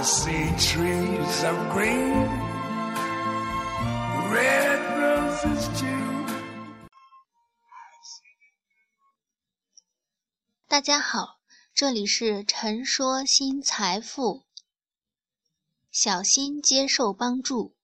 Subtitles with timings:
[0.00, 2.28] See trees of green,
[4.30, 6.26] red roses too.
[10.68, 11.40] 大家好，
[11.74, 14.44] 这里是陈说新财富。
[15.90, 17.74] 小心接受帮助。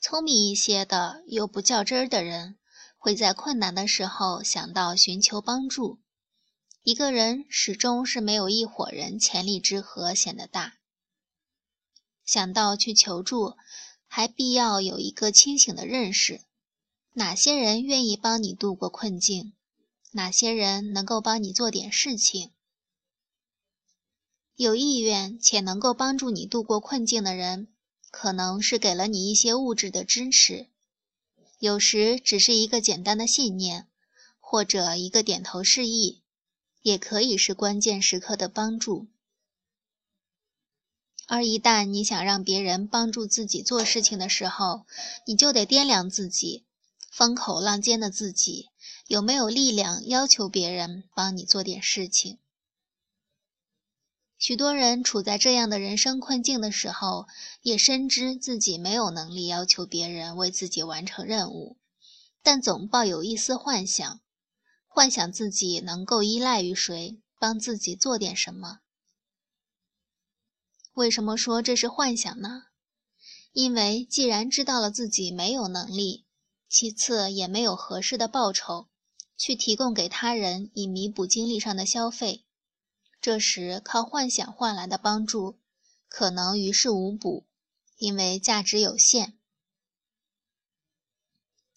[0.00, 2.58] 聪明一些的又不较真儿的人，
[2.96, 6.00] 会在困难的时候想到寻求帮助。
[6.88, 10.78] 一个人始终是没有一伙人潜力之和显得大。
[12.24, 13.56] 想到去求助，
[14.06, 16.40] 还必要有一个清醒的认识：
[17.12, 19.52] 哪些人愿意帮你度过困境？
[20.12, 22.52] 哪些人能够帮你做点事情？
[24.56, 27.68] 有意愿且能够帮助你度过困境的人，
[28.10, 30.70] 可能是给了你一些物质的支持，
[31.58, 33.90] 有时只是一个简单的信念，
[34.40, 36.22] 或者一个点头示意，
[36.88, 39.08] 也可以是关键时刻的帮助。
[41.26, 44.86] 而一旦你想让别人帮助自己做事情的时候，
[45.26, 46.64] 你就得掂量自己，
[47.10, 48.70] 风口浪尖的自己。
[49.06, 52.38] 有没有力量要求别人帮你做点事情？
[54.38, 57.26] 许多人处在这样的人生困境的时候，
[57.60, 61.76] 也深知自己没有能力要求别人为自己完成任务，
[62.42, 64.20] 但总抱有一丝幻想，
[64.88, 68.80] 幻想自己能够依赖于谁帮自己做点什么。
[70.94, 72.64] 为什么说这是幻想呢？
[73.52, 76.26] 因为既然知道了自己没有能力，
[76.68, 78.88] 其次也没有合适的报酬。
[79.40, 82.44] 去提供给他人以弥补精力上的消费，
[83.20, 85.60] 这时靠幻想换来的帮助
[86.08, 87.46] 可能于事无补，
[87.98, 89.37] 因为价值有限。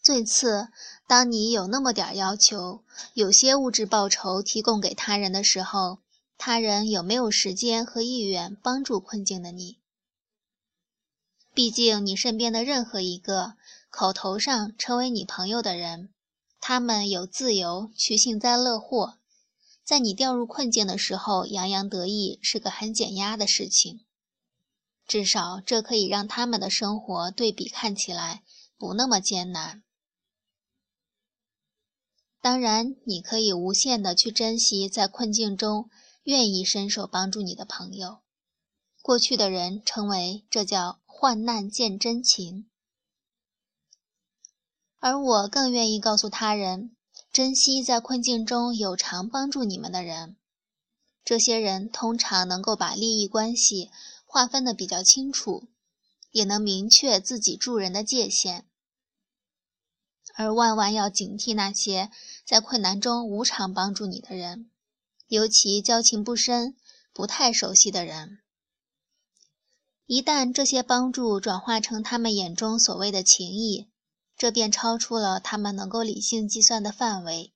[0.03, 0.69] 最次，
[1.07, 5.99] 当你有那么点要求，有些物质报酬提供给他人的时候，
[6.39, 9.77] 他人有没有时间和意愿帮助困境的你？
[11.53, 13.53] 毕竟，你身边的任何一个
[13.91, 16.09] 口头上成为你朋友的人。
[16.59, 19.17] 他们有自由去幸灾乐祸，
[19.83, 24.01] 在你掉入困境的时候洋洋得意是个很减压的事情，
[25.07, 28.41] 至少这可以让他们的生活对比看起来
[28.77, 29.83] 不那么艰难。
[32.41, 35.89] 当然，你可以无限的去珍惜在困境中
[36.23, 38.21] 愿意伸手帮助你的朋友。
[39.03, 42.67] 过去的人称为这叫患难见真情。
[44.99, 46.95] 而我更愿意告诉他人，
[47.31, 50.35] 珍惜在困境中有偿帮助你们的人。
[51.23, 53.91] 这些人通常能够把利益关系
[54.25, 55.67] 划分的比较清楚，
[56.31, 58.65] 也能明确自己助人的界限。
[60.35, 62.09] 而万万要警惕那些
[62.45, 64.69] 在困难中无偿帮助你的人，
[65.27, 66.75] 尤其交情不深、
[67.13, 68.39] 不太熟悉的人。
[70.05, 73.89] 一旦这些帮助转化成他们眼中所谓的情谊，
[74.37, 77.53] 这便超出了他们能够理性计算的范围，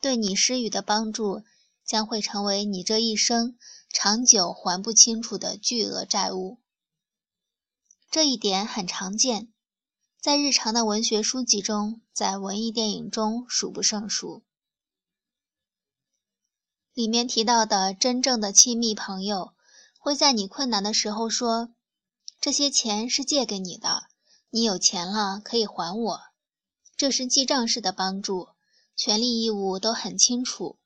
[0.00, 1.42] 对你施予的帮助
[1.84, 3.58] 将会成为你这一生
[3.92, 6.58] 长久还不清楚的巨额债务。
[8.10, 9.51] 这一点很常见，
[10.22, 14.44] 在日常的文学书籍中，在文艺电影中数不胜数。
[16.94, 19.52] 里面提到的真正的亲密朋友，
[19.98, 21.70] 会在你困难的时候说
[22.40, 24.04] ：“这些钱是借给你的。”
[24.50, 26.20] 你有钱了可以还我，
[26.96, 28.50] 这是记账式的帮助，
[28.94, 30.78] 权利义务都很清楚。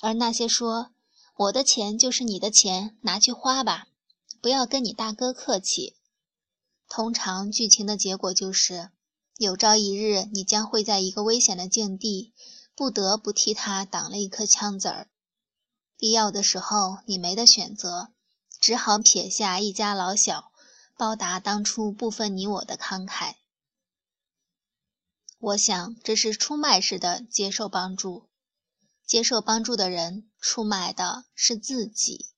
[0.00, 0.90] 而那些说
[1.36, 3.86] 我的钱就是你的钱，拿去花吧，
[4.40, 5.95] 不要跟你大哥客气。
[6.88, 8.90] 通常剧情的结果就是，
[9.36, 12.32] 有朝一日你将会在一个危险的境地，
[12.74, 15.08] 不得不替他挡了一颗枪子儿。
[15.98, 18.08] 必要的时候你没得选择，
[18.60, 20.52] 只好撇下一家老小。
[20.98, 23.34] 报答当初不分你我的慷慨，
[25.38, 28.30] 我想这是出卖式的接受帮助。
[29.06, 32.30] 接受帮助的人出卖的是自己。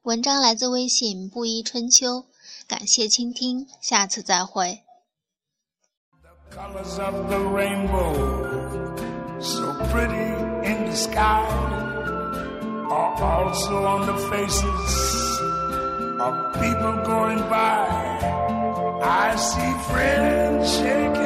[0.00, 2.26] 文章来自微信布衣春秋，
[2.66, 4.82] 感谢倾听，下次再会。
[16.18, 17.86] of people going by.
[19.02, 21.25] I see friends shaking